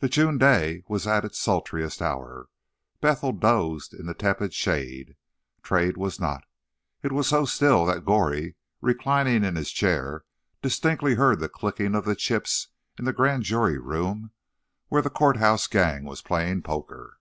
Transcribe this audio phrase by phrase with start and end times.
[0.00, 2.48] The June day was at its sultriest hour.
[3.00, 5.14] Bethel dozed in the tepid shade.
[5.62, 6.42] Trade was not.
[7.04, 10.24] It was so still that Goree, reclining in his chair,
[10.60, 12.66] distinctly heard the clicking of the chips
[12.98, 14.32] in the grand jury room,
[14.88, 17.18] where the "court house gang" was playing poker.